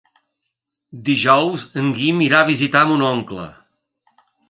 Dijous 1.09 1.67
en 1.83 1.93
Guim 1.99 2.25
irà 2.31 2.41
a 2.47 2.51
visitar 2.51 2.85
mon 2.93 3.09
oncle. 3.15 3.49